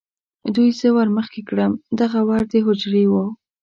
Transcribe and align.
دوی 0.55 0.69
زه 0.79 0.87
ور 0.95 1.07
مخې 1.17 1.41
کړم، 1.49 1.71
دغه 1.99 2.19
ور 2.29 2.41
د 2.51 2.53
هوجرې 2.65 3.05
و. 3.11 3.15